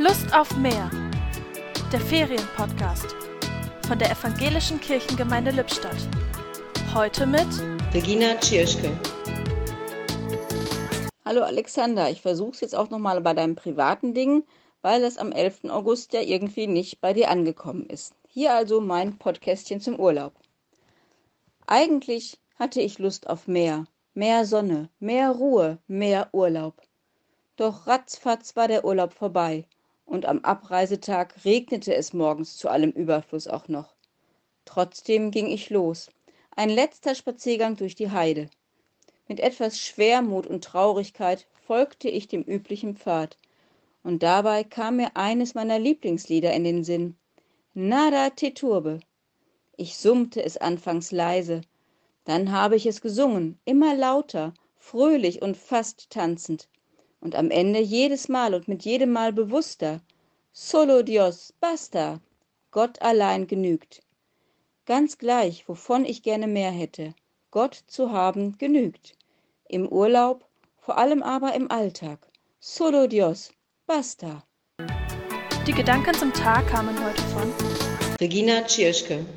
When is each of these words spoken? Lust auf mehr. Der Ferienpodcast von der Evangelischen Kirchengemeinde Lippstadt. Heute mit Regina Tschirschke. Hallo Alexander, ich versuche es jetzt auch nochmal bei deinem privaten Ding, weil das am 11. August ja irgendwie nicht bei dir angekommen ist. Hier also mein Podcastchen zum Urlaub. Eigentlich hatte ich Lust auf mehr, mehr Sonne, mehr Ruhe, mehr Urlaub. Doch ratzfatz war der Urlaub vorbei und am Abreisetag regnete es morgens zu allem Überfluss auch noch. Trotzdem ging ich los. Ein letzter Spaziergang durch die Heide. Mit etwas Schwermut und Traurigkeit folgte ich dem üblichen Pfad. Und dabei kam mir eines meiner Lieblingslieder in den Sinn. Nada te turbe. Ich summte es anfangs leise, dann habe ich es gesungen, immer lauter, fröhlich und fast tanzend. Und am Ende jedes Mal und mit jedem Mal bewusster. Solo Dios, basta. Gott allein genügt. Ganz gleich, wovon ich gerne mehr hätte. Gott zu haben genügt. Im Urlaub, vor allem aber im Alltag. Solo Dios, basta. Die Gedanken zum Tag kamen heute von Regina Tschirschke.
Lust 0.00 0.32
auf 0.32 0.56
mehr. 0.56 0.88
Der 1.92 1.98
Ferienpodcast 1.98 3.16
von 3.88 3.98
der 3.98 4.12
Evangelischen 4.12 4.80
Kirchengemeinde 4.80 5.50
Lippstadt. 5.50 5.96
Heute 6.94 7.26
mit 7.26 7.48
Regina 7.92 8.36
Tschirschke. 8.36 8.96
Hallo 11.24 11.42
Alexander, 11.42 12.10
ich 12.10 12.22
versuche 12.22 12.52
es 12.52 12.60
jetzt 12.60 12.76
auch 12.76 12.90
nochmal 12.90 13.20
bei 13.22 13.34
deinem 13.34 13.56
privaten 13.56 14.14
Ding, 14.14 14.44
weil 14.82 15.02
das 15.02 15.18
am 15.18 15.32
11. 15.32 15.64
August 15.64 16.12
ja 16.12 16.20
irgendwie 16.20 16.68
nicht 16.68 17.00
bei 17.00 17.12
dir 17.12 17.28
angekommen 17.28 17.86
ist. 17.86 18.14
Hier 18.28 18.54
also 18.54 18.80
mein 18.80 19.18
Podcastchen 19.18 19.80
zum 19.80 19.98
Urlaub. 19.98 20.32
Eigentlich 21.66 22.38
hatte 22.56 22.80
ich 22.80 23.00
Lust 23.00 23.28
auf 23.28 23.48
mehr, 23.48 23.86
mehr 24.14 24.44
Sonne, 24.44 24.90
mehr 25.00 25.32
Ruhe, 25.32 25.78
mehr 25.88 26.28
Urlaub. 26.30 26.82
Doch 27.56 27.88
ratzfatz 27.88 28.54
war 28.54 28.68
der 28.68 28.84
Urlaub 28.84 29.12
vorbei 29.12 29.66
und 30.08 30.26
am 30.26 30.40
Abreisetag 30.40 31.44
regnete 31.44 31.94
es 31.94 32.12
morgens 32.12 32.56
zu 32.56 32.68
allem 32.68 32.90
Überfluss 32.90 33.46
auch 33.46 33.68
noch. 33.68 33.94
Trotzdem 34.64 35.30
ging 35.30 35.46
ich 35.46 35.70
los. 35.70 36.10
Ein 36.56 36.70
letzter 36.70 37.14
Spaziergang 37.14 37.76
durch 37.76 37.94
die 37.94 38.10
Heide. 38.10 38.50
Mit 39.28 39.40
etwas 39.40 39.78
Schwermut 39.78 40.46
und 40.46 40.64
Traurigkeit 40.64 41.46
folgte 41.66 42.08
ich 42.08 42.26
dem 42.26 42.42
üblichen 42.42 42.96
Pfad. 42.96 43.36
Und 44.02 44.22
dabei 44.22 44.64
kam 44.64 44.96
mir 44.96 45.16
eines 45.16 45.54
meiner 45.54 45.78
Lieblingslieder 45.78 46.52
in 46.52 46.64
den 46.64 46.82
Sinn. 46.82 47.16
Nada 47.74 48.30
te 48.30 48.54
turbe. 48.54 49.00
Ich 49.76 49.96
summte 49.96 50.42
es 50.42 50.56
anfangs 50.56 51.12
leise, 51.12 51.60
dann 52.28 52.52
habe 52.52 52.76
ich 52.76 52.84
es 52.84 53.00
gesungen, 53.00 53.58
immer 53.64 53.94
lauter, 53.94 54.52
fröhlich 54.76 55.40
und 55.40 55.56
fast 55.56 56.10
tanzend. 56.10 56.68
Und 57.20 57.34
am 57.34 57.50
Ende 57.50 57.80
jedes 57.80 58.28
Mal 58.28 58.54
und 58.54 58.68
mit 58.68 58.84
jedem 58.84 59.12
Mal 59.12 59.32
bewusster. 59.32 60.00
Solo 60.52 61.02
Dios, 61.02 61.52
basta. 61.60 62.20
Gott 62.70 63.00
allein 63.02 63.46
genügt. 63.46 64.02
Ganz 64.86 65.18
gleich, 65.18 65.68
wovon 65.68 66.04
ich 66.04 66.22
gerne 66.22 66.46
mehr 66.46 66.70
hätte. 66.70 67.14
Gott 67.50 67.74
zu 67.86 68.12
haben 68.12 68.56
genügt. 68.58 69.16
Im 69.68 69.88
Urlaub, 69.88 70.46
vor 70.78 70.98
allem 70.98 71.22
aber 71.22 71.54
im 71.54 71.70
Alltag. 71.70 72.26
Solo 72.60 73.06
Dios, 73.06 73.52
basta. 73.86 74.44
Die 75.66 75.72
Gedanken 75.72 76.14
zum 76.14 76.32
Tag 76.32 76.66
kamen 76.68 76.96
heute 77.04 77.22
von 77.24 77.52
Regina 78.20 78.62
Tschirschke. 78.62 79.26